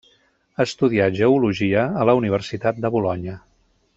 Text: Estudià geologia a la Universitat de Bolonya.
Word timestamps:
Estudià 0.63 1.09
geologia 1.19 1.85
a 2.05 2.09
la 2.11 2.17
Universitat 2.23 2.83
de 2.87 2.93
Bolonya. 2.97 3.39